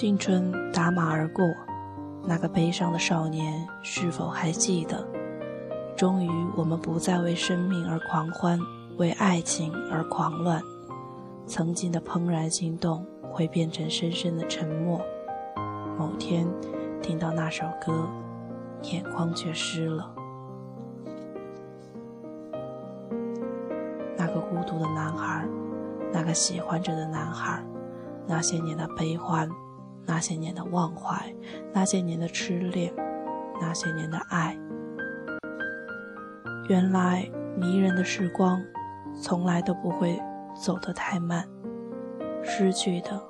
[0.00, 1.44] 青春打马而过，
[2.24, 5.06] 那个悲伤的少年是否还记得？
[5.94, 8.58] 终于，我们不再为生命而狂欢，
[8.96, 10.62] 为爱情而狂乱。
[11.46, 15.02] 曾经的怦然心动会变成深深的沉默。
[15.98, 16.48] 某天，
[17.02, 18.08] 听到那首歌，
[18.84, 20.10] 眼眶却湿了。
[24.16, 25.46] 那个孤独的男孩，
[26.10, 27.62] 那个喜欢着的男孩，
[28.26, 29.46] 那些年的悲欢，
[30.10, 31.32] 那些年的忘怀，
[31.72, 32.92] 那些年的痴恋，
[33.60, 34.58] 那些年的爱。
[36.68, 38.60] 原来迷人的时光，
[39.22, 40.20] 从来都不会
[40.60, 41.48] 走得太慢，
[42.42, 43.22] 失去的，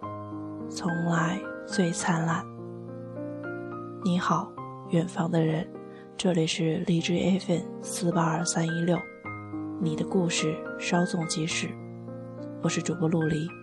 [0.71, 2.43] 从来最灿烂。
[4.03, 4.51] 你好，
[4.89, 5.69] 远方的人，
[6.17, 8.99] 这里是荔枝 FM 四八二三一六，
[9.83, 11.69] 你的故事稍纵即逝，
[12.63, 13.60] 我是主播陆离。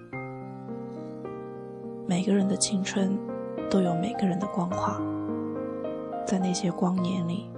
[2.07, 3.19] 每个人的青春，
[3.69, 4.97] 都有每个人的光华，
[6.25, 7.51] 在那些光年里。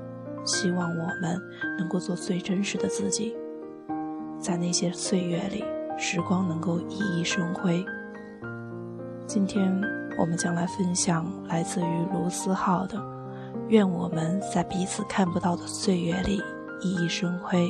[0.45, 1.39] 希望我们
[1.77, 3.35] 能够做最真实的自己，
[4.39, 5.63] 在那些岁月里，
[5.97, 7.85] 时光能够熠熠生辉。
[9.27, 9.69] 今天
[10.17, 12.97] 我们将来分享来自于卢思浩的
[13.67, 16.41] 《愿我们在彼此看不到的岁月里
[16.81, 17.67] 熠熠生辉》，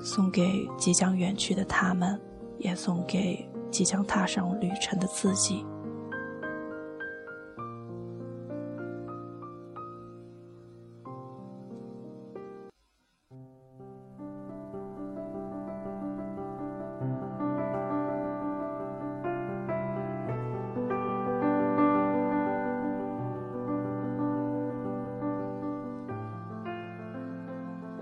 [0.00, 2.20] 送给即将远去的他们，
[2.56, 5.64] 也送给即将踏上旅程的自己。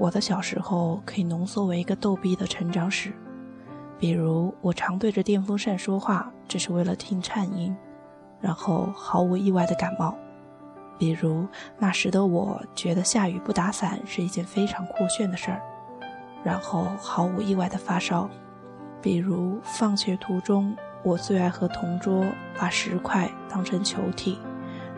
[0.07, 3.13] 我的小时候可以浓缩为一个逗逼的成长史，
[3.99, 7.75] 比如我常对着电风扇说话，只是为了听颤音，
[8.41, 10.15] 然后毫无意外的感冒；
[10.99, 11.47] 比如
[11.79, 15.61] 那时的我觉得下雨不打伞是一件非常酷炫的事儿，
[16.45, 18.29] 然后毫无意外的发烧；
[19.01, 22.25] 比如放学途中我最爱和同桌
[22.59, 24.39] 把石块当成球踢，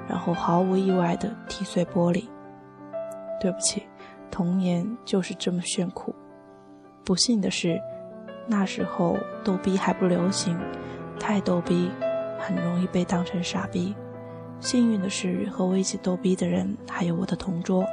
[0.08, 2.28] 然后毫无意外的踢碎玻璃。
[3.40, 3.84] 对不起。
[4.30, 6.14] 童年就是这么炫酷。
[7.02, 7.80] 不幸的是，
[8.50, 10.58] 那时候逗逼还不流行，
[11.20, 11.90] 太逗逼，
[12.38, 13.94] 很容易被当成傻逼。
[14.58, 17.84] 幸运的是，和我一起逗逼的人还有我的同桌，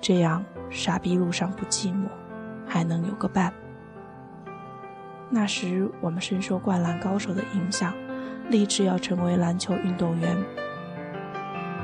[0.00, 2.06] 这样傻逼路上不寂寞，
[2.66, 3.52] 还能有个伴。
[5.28, 7.92] 那时我们深受灌篮高手的影响，
[8.48, 10.36] 立志要成为篮球运动员。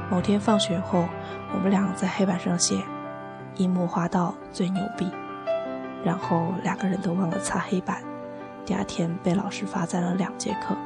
[0.08, 1.08] 某天放学后，
[1.52, 2.80] 我们俩在黑板上写。
[3.56, 5.10] 樱木花道最牛逼，
[6.04, 8.02] 然后两个人都忘了擦黑板，
[8.64, 10.76] 第二天被老师罚站了两节课。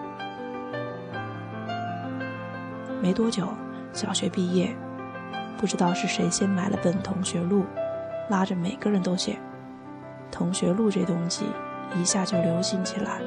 [3.00, 3.48] 没多久，
[3.92, 4.74] 小学毕业，
[5.58, 7.64] 不知道是谁先买了本同学录，
[8.30, 9.38] 拉着每个人都写。
[10.30, 11.44] 同学录这东西
[11.94, 13.20] 一下就流行起来，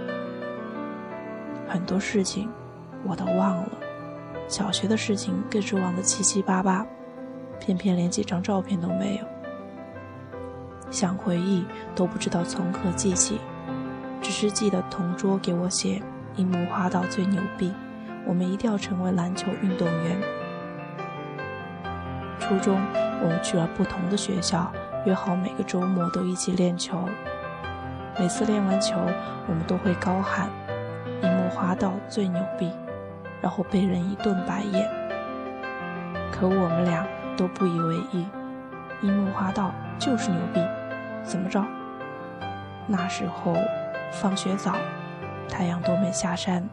[1.70, 2.50] 很多事情
[3.06, 3.70] 我都忘了，
[4.50, 6.86] 小学的事情更是忘得七七八八，
[7.60, 9.37] 偏偏连几张照片都没有。
[10.90, 11.66] 想回忆
[11.96, 13.40] 都不知道从何记起，
[14.22, 16.02] 只是记得同桌给我写
[16.38, 17.74] “樱木花道最牛逼”，
[18.26, 20.18] 我们一定要成为篮球运动员。
[22.40, 22.80] 初中
[23.22, 24.72] 我们去了不同的学校，
[25.06, 27.08] 约好每个周末都一起练球。
[28.18, 28.96] 每次练完球，
[29.48, 30.50] 我们都会高喊
[31.22, 32.72] “樱木花道最牛逼”，
[33.42, 34.90] 然后被人一顿白眼。
[36.32, 37.06] 可我们俩
[37.36, 38.26] 都不以为意，
[39.02, 40.62] 樱木花道就是牛逼。
[41.28, 41.62] 怎么着？
[42.88, 43.54] 那时候
[44.14, 44.76] 放学早，
[45.50, 46.68] 太阳都没下山。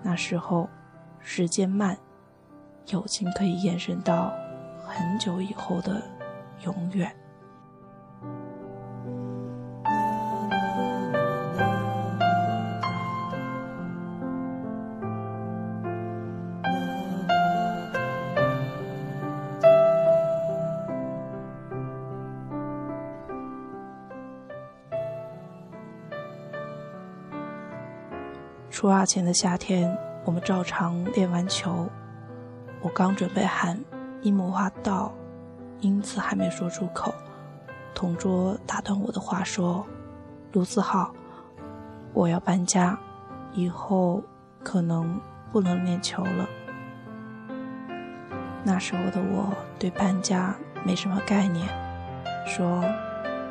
[0.00, 0.70] 那时候
[1.18, 1.98] 时间慢，
[2.86, 4.32] 友情可以延伸到
[4.78, 6.00] 很久以后的
[6.64, 7.12] 永远。
[28.70, 31.88] 初二前的夏天，我们照常练完球。
[32.80, 33.78] 我刚准备喊
[34.22, 35.12] “樱木花道”，
[35.80, 37.12] 因此还没说出口。
[37.92, 39.84] 同桌打断我的话说
[40.54, 41.12] ：“卢思浩，
[42.12, 42.96] 我要搬家，
[43.52, 44.22] 以后
[44.62, 45.20] 可能
[45.50, 46.48] 不能练球了。”
[48.62, 51.66] 那时候的我对搬家没什么概念，
[52.46, 52.84] 说：“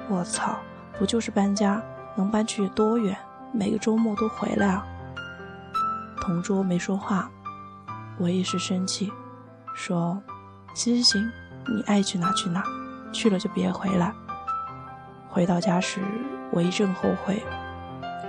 [0.10, 0.58] 我操，
[0.98, 1.84] 不就是搬家，
[2.16, 3.16] 能搬去多远？
[3.52, 4.88] 每个周末都回来啊。”
[6.22, 7.30] 同桌没说话，
[8.18, 9.12] 我一时生气，
[9.74, 10.22] 说
[10.76, 11.32] ：“行行行，
[11.68, 12.64] 你爱去哪去哪，
[13.12, 14.14] 去了就别回来。”
[15.30, 16.02] 回到家时，
[16.52, 17.42] 我一阵后悔，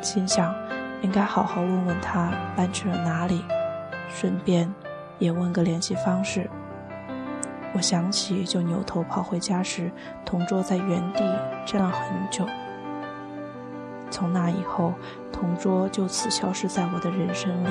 [0.01, 0.55] 心想
[1.03, 3.45] 应该好好问问他搬去了哪里，
[4.09, 4.73] 顺便
[5.19, 6.49] 也问个联系方式。
[7.73, 9.91] 我想起，就扭头跑回家时，
[10.25, 11.21] 同桌在原地
[11.67, 12.47] 站了很久。
[14.11, 14.93] 从那以后，
[15.33, 17.69] 同桌就此消失在我的人生里，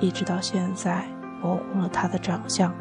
[0.00, 1.04] 一直到现在，
[1.40, 2.74] 我忘了他的长相，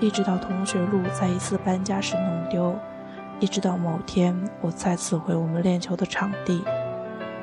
[0.00, 2.74] 一直到同学录在一次搬家时弄丢，
[3.40, 6.64] 一直到某天我再次回我们练球的场地，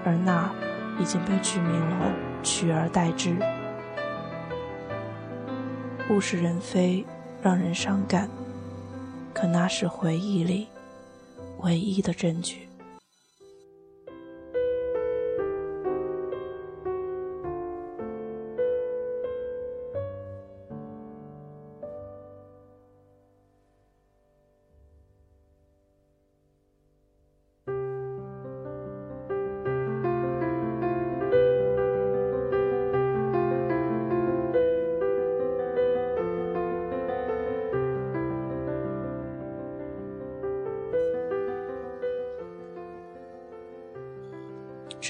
[0.04, 0.52] 而那
[1.00, 2.06] 已经被居民楼
[2.42, 3.38] 取而代之。
[6.10, 7.06] 物是人非。
[7.44, 8.30] 让人伤感，
[9.34, 10.68] 可那是回忆里
[11.62, 12.70] 唯一的证据。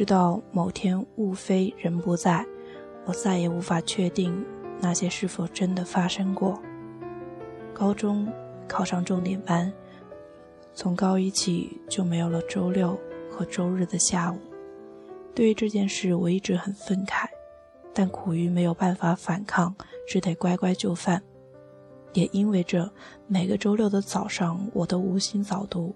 [0.02, 2.44] 直到某天物非人不在，
[3.06, 4.44] 我再也无法确定
[4.80, 6.60] 那些是否真的发生过。
[7.72, 8.28] 高中
[8.68, 9.72] 考上重点班，
[10.74, 13.00] 从高一起就没有了周六
[13.30, 14.40] 和周日的下午。
[15.36, 17.28] 对于这件事，我一直很愤慨，
[17.94, 19.72] 但苦于没有办法反抗，
[20.08, 21.22] 只得乖乖就范。
[22.14, 22.92] 也因为这，
[23.28, 25.94] 每个周六的早上，我都无心早读。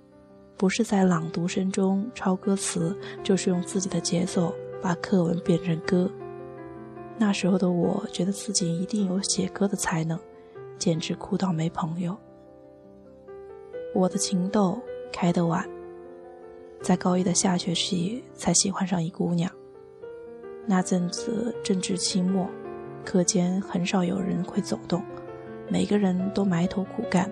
[0.58, 6.10] 不是在朗读声中抄歌词，就是用自己的节奏把课文变成歌。
[7.18, 10.18] 那时候的我觉得自己一定有写歌的才能，
[10.78, 12.16] 简直酷到没朋友。
[13.94, 14.80] 我的情窦
[15.12, 15.70] 开得晚，
[16.82, 19.52] 在高一的下学期才喜欢上一姑娘。
[20.66, 22.50] 那阵子正值期末，
[23.04, 25.04] 课间很少有人会走动，
[25.70, 27.30] 每个人都埋头苦干。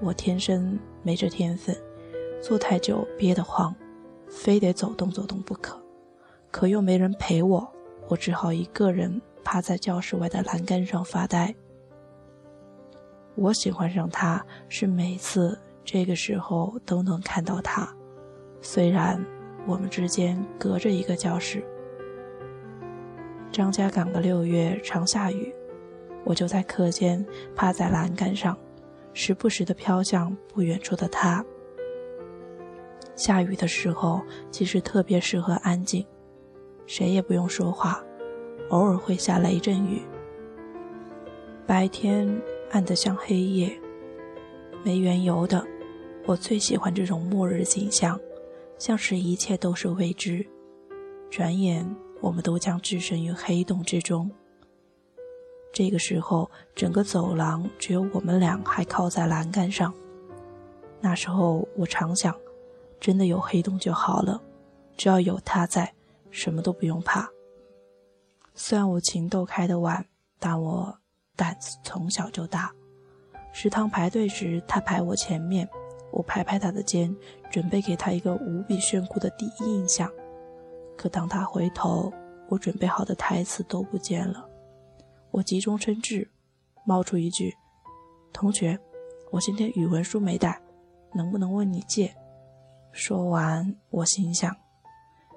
[0.00, 1.76] 我天生没这天分。
[2.40, 3.74] 坐太久憋得慌，
[4.28, 5.80] 非得走动走动不可，
[6.50, 7.70] 可又没人陪我，
[8.08, 11.54] 我只好一个人趴在教室外的栏杆上发呆。
[13.36, 17.88] 我喜欢上他，是每次这个时候都能看到他，
[18.60, 19.24] 虽然
[19.66, 21.62] 我们之间隔着一个教室。
[23.52, 25.54] 张家港的六月常下雨，
[26.24, 28.56] 我就在课间趴在栏杆上，
[29.12, 31.44] 时不时地飘向不远处的他。
[33.20, 36.06] 下雨的时候，其实特别适合安静，
[36.86, 38.02] 谁也不用说话，
[38.70, 40.00] 偶尔会下雷阵雨。
[41.66, 42.26] 白天
[42.70, 43.78] 暗得像黑夜，
[44.82, 45.62] 没缘由的，
[46.24, 48.18] 我最喜欢这种末日景象，
[48.78, 50.42] 像是一切都是未知。
[51.30, 51.86] 转眼，
[52.22, 54.30] 我们都将置身于黑洞之中。
[55.74, 59.92] 这个时候，整个走廊只有我们俩还靠在栏杆上。
[61.02, 62.34] 那时候，我常想。
[63.00, 64.40] 真的有黑洞就好了，
[64.96, 65.92] 只要有他在，
[66.30, 67.28] 什么都不用怕。
[68.54, 70.04] 虽然我情窦开得晚，
[70.38, 70.98] 但我
[71.34, 72.70] 胆子从小就大。
[73.52, 75.66] 食堂排队时，他排我前面，
[76.12, 77.16] 我拍拍他的肩，
[77.50, 80.12] 准备给他一个无比炫酷的第一印象。
[80.96, 82.12] 可当他回头，
[82.48, 84.46] 我准备好的台词都不见了。
[85.30, 86.28] 我急中生智，
[86.84, 87.56] 冒出一句
[88.30, 88.78] ：“同学，
[89.30, 90.60] 我今天语文书没带，
[91.14, 92.14] 能不能问你借？”
[92.92, 94.54] 说完，我心想：“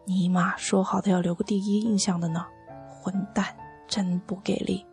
[0.06, 2.46] 尼玛，说好的要留个第一印象的呢？
[2.88, 3.56] 混蛋，
[3.88, 4.86] 真不给力！”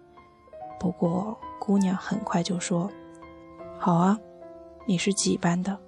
[0.78, 2.90] 不过，姑娘很快就说
[3.78, 4.18] ：“好啊，
[4.86, 5.78] 你是几班的？”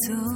[0.00, 0.29] 走，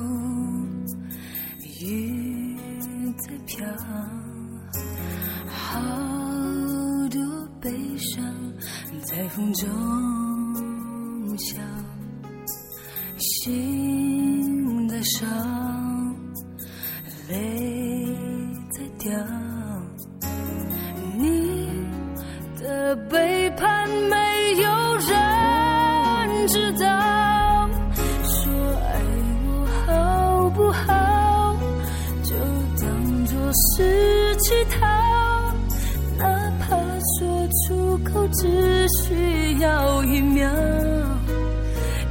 [38.37, 40.51] 只需要一秒，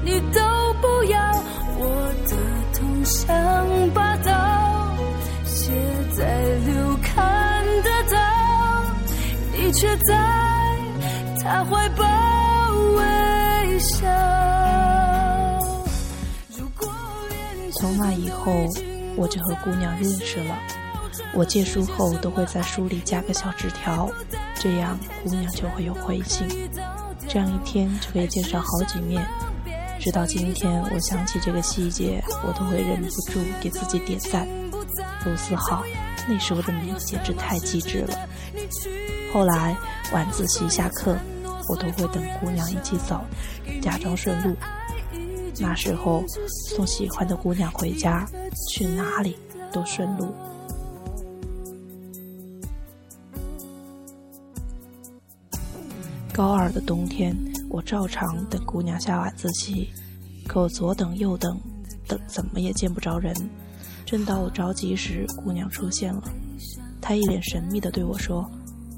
[0.04, 0.40] 你都
[0.82, 1.20] 不要，
[1.78, 2.36] 我的
[2.74, 3.30] 痛像
[3.94, 4.96] 拔刀，
[5.46, 5.72] 写
[6.16, 8.18] 在流看得到，
[9.52, 10.16] 你却在
[11.42, 12.04] 他怀抱
[12.96, 14.08] 微笑。
[17.74, 18.66] 从那以后，
[19.18, 20.58] 我就和姑娘认识了。
[21.34, 24.10] 我借书后都会在书里加个小纸条，
[24.64, 26.48] 这样姑娘就会有回信。
[27.28, 29.22] 这样一天就可以见上好几面。
[30.00, 34.48] 直到今天，我想起这个细节，我都会忍不住给自己点赞。
[35.26, 35.84] 卢思浩，
[36.30, 38.18] 那时候的你简直太机智了。
[39.34, 39.76] 后来
[40.14, 41.18] 晚自习下课，
[41.68, 43.20] 我都会等姑娘一起走，
[43.82, 44.56] 假装顺路。
[45.60, 46.24] 那时候
[46.70, 48.26] 送喜欢的姑娘回家，
[48.70, 49.38] 去哪里
[49.74, 50.34] 都顺路。
[56.34, 57.38] 高二的冬天，
[57.70, 59.88] 我照常等姑娘下晚自习，
[60.48, 61.62] 可我左等右等，
[62.08, 63.32] 等怎么也见不着人。
[64.04, 66.24] 正当我着急时，姑娘出现了，
[67.00, 68.50] 她一脸神秘地对我说：“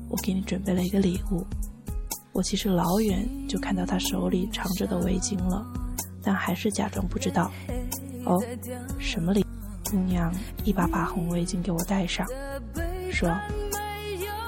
[0.08, 1.46] 我给你准备了一个礼物。”
[2.32, 5.62] 我其实老远就看到她手里藏着的围巾了，
[6.24, 7.52] 但还是假装不知道。
[8.24, 8.42] 哦，
[8.98, 9.46] 什么礼？
[9.92, 12.26] 姑娘一把把红围巾给我戴上，
[13.12, 13.30] 说：“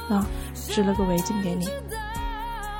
[0.09, 1.67] 那织了个围巾给你。”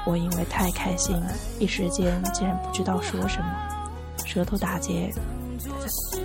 [0.08, 1.22] 我因为太开心，
[1.60, 3.48] 一时间竟然不知道说什么，
[4.26, 5.14] 舌头打结。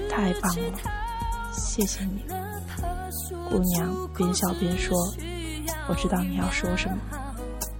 [0.09, 0.63] 太棒了，
[1.53, 2.25] 谢谢你，
[3.51, 4.09] 姑娘。
[4.17, 4.97] 边笑边说
[5.91, 6.97] ：“我知道你要说什么，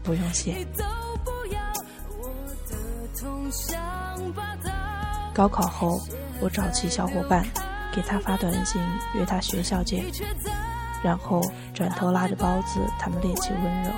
[0.03, 0.67] 不用谢。”
[5.33, 6.01] 高考后，
[6.41, 7.47] 我找齐小伙伴，
[7.95, 8.83] 给他发短信
[9.15, 10.05] 约他学校见。
[11.01, 11.41] 然后
[11.73, 13.91] 转头拉着包子，他们练起温柔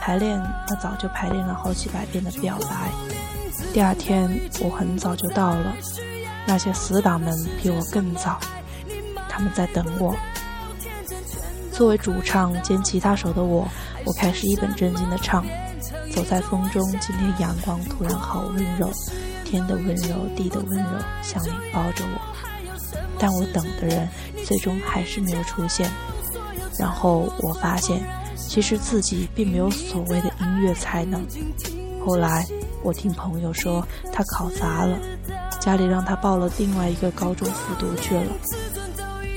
[0.00, 0.40] 排练。
[0.68, 2.90] 那早就排练了好几百遍的表白。
[3.72, 4.28] 第二天
[4.60, 5.74] 我很早就到了，
[6.46, 8.40] 那些死党们比我更早，
[9.28, 10.16] 他们在等我。
[11.72, 13.66] 作为主唱兼吉他手的我，
[14.04, 15.44] 我开始一本正经的唱。
[16.12, 18.90] 走在风中，今天阳光突然好温柔，
[19.44, 22.20] 天的温柔，地的温柔，像你抱着我。
[23.18, 24.08] 但我等的人
[24.44, 25.88] 最终还是没有出现。
[26.78, 28.02] 然后我发现，
[28.48, 31.24] 其实自己并没有所谓的音乐才能。
[32.04, 32.44] 后来
[32.82, 34.98] 我听朋友说，他考砸了，
[35.60, 38.32] 家里让他报了另外一个高中复读去了。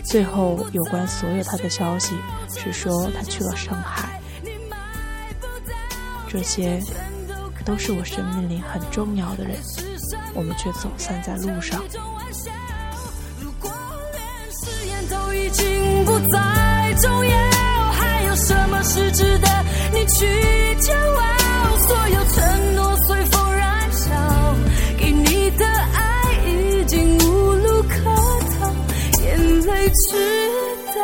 [0.05, 2.15] 最后有关所有他的消息
[2.55, 4.19] 是说他去了上海。
[6.27, 6.81] 这些
[7.63, 9.57] 都是我生命里很重要的人，
[10.33, 11.81] 我们却走散在路上。
[17.01, 17.52] 重要，
[18.45, 19.47] 什么是值得
[19.93, 21.77] 你去骄傲？
[21.77, 24.55] 所有承诺随风燃烧，
[24.97, 28.03] 给你的爱已经无路可
[28.59, 28.69] 逃，
[29.21, 30.49] 眼泪知
[30.93, 31.01] 道。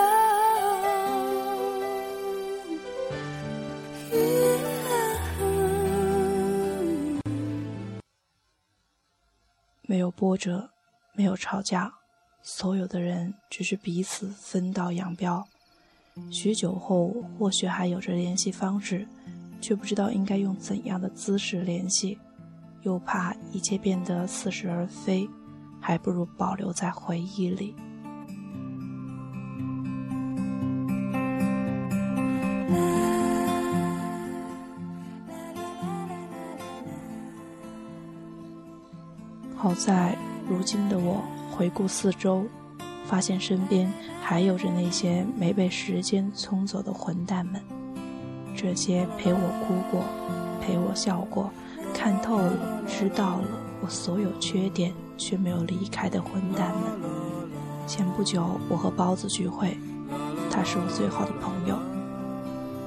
[9.84, 10.70] 没有波折，
[11.14, 11.94] 没有吵架，
[12.44, 15.48] 所有的人只是彼此分道扬镳。
[16.30, 19.08] 许久后，或许还有着联系方式，
[19.60, 22.18] 却不知道应该用怎样的姿势联系，
[22.84, 25.28] 又怕一切变得似是而非，
[25.80, 27.76] 还不如保留在回忆里。
[39.56, 41.22] 好在如今的我，
[41.52, 42.46] 回顾四周。
[43.10, 47.60] 发现身边还有着那些没被时间冲走的混蛋们，
[48.56, 50.04] 这些陪我哭过、
[50.62, 51.50] 陪我笑过、
[51.92, 52.54] 看透了、
[52.88, 53.48] 知道了
[53.82, 56.84] 我所有缺点却没有离开的混蛋们。
[57.88, 59.76] 前不久，我和包子聚会，
[60.52, 61.80] 他是我最好的朋友。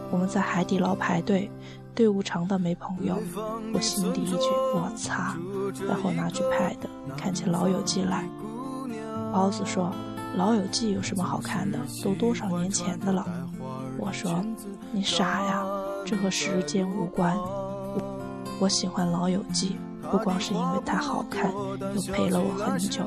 [0.08, 1.50] 我们在海底捞排队，
[1.96, 3.18] 队伍长到没朋友。
[3.74, 5.36] 我心底一句“我擦”，
[5.88, 6.76] 然后拿去 pad
[7.16, 8.24] 看起《老友记》来。
[9.32, 9.86] 包子说。
[10.34, 11.78] 《老友记》有什么好看的？
[12.02, 13.26] 都多少年前的了。
[13.98, 14.42] 我说
[14.90, 15.62] ：“你傻呀，
[16.06, 17.36] 这和时间无关。
[17.36, 18.18] 我
[18.60, 19.76] 我喜欢《老友记》，
[20.10, 23.02] 不光是因为它好看，又陪了我很久，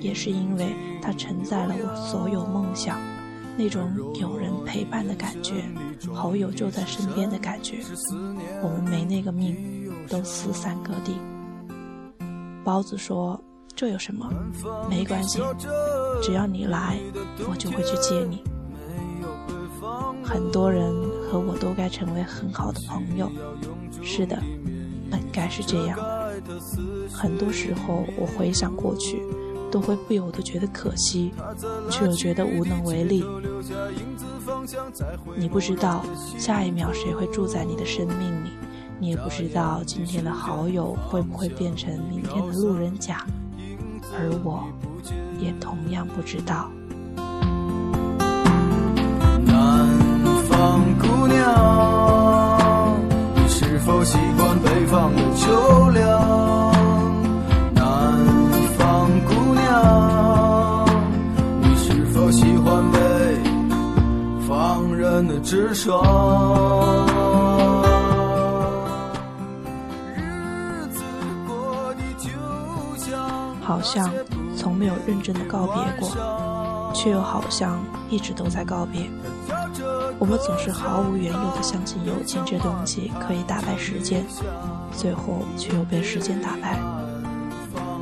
[0.00, 2.98] 也是因为它承载了我所有梦想，
[3.56, 5.64] 那种有人陪伴的感觉，
[6.12, 7.78] 好友就在身边的感觉。
[8.60, 9.56] 我们没那个命，
[10.08, 11.14] 都四散各地。”
[12.64, 13.40] 包子说。
[13.80, 14.30] 这有什么？
[14.90, 15.40] 没关系，
[16.22, 17.00] 只要你来，
[17.48, 18.42] 我就会去接你。
[20.22, 23.32] 很多人和我都该成为很好的朋友，
[24.02, 24.36] 是的，
[25.10, 26.42] 本该是这样的。
[27.10, 29.22] 很多时候，我回想过去，
[29.70, 31.32] 都会不由得觉得可惜，
[31.90, 33.24] 却又觉得无能为力。
[35.38, 36.04] 你不知道
[36.38, 38.50] 下一秒谁会住在你的生命里，
[38.98, 43.24] 你也不知道今天的好友会不会变成明天的路人甲，
[44.12, 44.64] 而我，
[45.38, 46.70] 也同样不知道。
[49.44, 49.88] 南
[50.48, 52.96] 方姑娘，
[53.34, 56.72] 你是否喜欢北方的秋凉？
[57.74, 57.82] 南
[58.76, 60.86] 方姑娘，
[61.62, 62.98] 你是否喜欢北
[64.46, 67.09] 方人的直爽？
[73.70, 74.12] 好像
[74.56, 76.10] 从没有认真的告别过，
[76.92, 79.08] 却又好像一直都在告别。
[80.18, 84.26] 我们总是毫无缘由的相信友情这东西可以打败时间，
[84.92, 86.80] 最后却又被时间打败。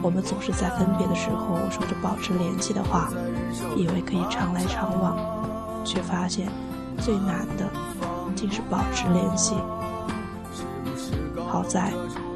[0.00, 3.10] 我们总是在分别的时候说着保持联系的话，
[3.76, 5.18] 以为可以常来常往，
[5.84, 6.48] 却发现
[6.96, 7.68] 最难的
[8.34, 9.54] 竟是保持联系。
[11.46, 11.92] 好在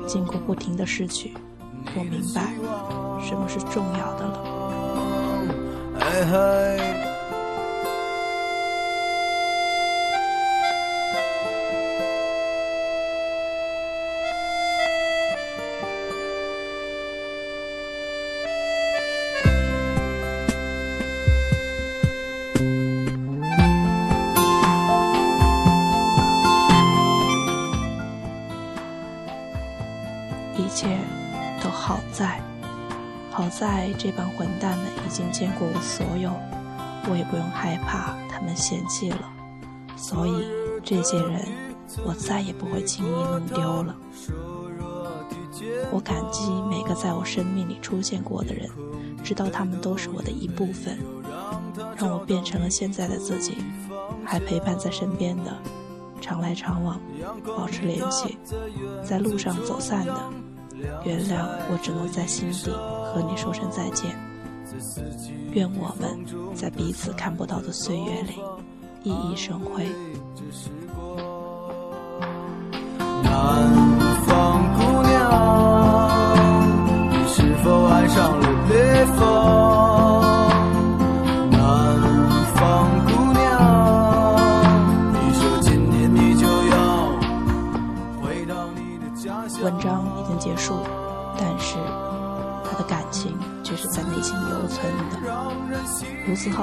[0.07, 1.33] 经过不停的失去，
[1.97, 2.53] 我明白
[3.23, 4.43] 什么是重要的了。
[34.03, 36.33] 这帮混蛋们已经见过我所有，
[37.09, 39.31] 我也不用害怕他们嫌弃了，
[39.97, 40.45] 所以
[40.83, 41.41] 这些人
[42.05, 43.95] 我再也不会轻易弄丢了。
[45.93, 48.69] 我感激每个在我生命里出现过的人，
[49.23, 50.99] 知道他们都是我的一部分，
[51.97, 53.59] 让我变成了现在的自己，
[54.25, 55.57] 还陪伴在身边的，
[56.21, 57.01] 常来常往，
[57.57, 58.37] 保持联系，
[59.05, 60.21] 在路上走散的。
[61.05, 62.73] 原谅我只能在心底
[63.13, 64.19] 和你说声再见。
[65.53, 66.19] 愿我们
[66.55, 68.41] 在彼此看不到的岁月里
[69.05, 69.87] 熠熠生辉。
[73.23, 73.31] 南
[74.25, 75.21] 方姑娘，
[77.11, 79.72] 你是否爱上了北方？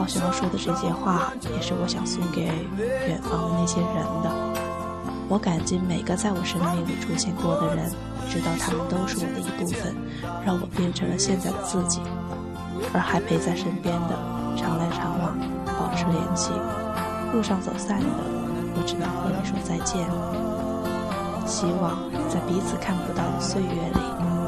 [0.09, 2.41] 想要说的这些话，也是我想送给
[3.07, 4.29] 远方的那些人的。
[5.29, 7.91] 我感激每个在我生命里出现过的人，
[8.27, 9.93] 知道他们都是我的一部分，
[10.43, 12.01] 让我变成了现在的自己。
[12.91, 14.17] 而还陪在身边的，
[14.57, 15.37] 常来常往，
[15.77, 16.49] 保持联系。
[17.31, 18.09] 路上走散的，
[18.73, 20.09] 我只能和你说再见。
[21.45, 24.38] 希望在彼此看不到的岁月里。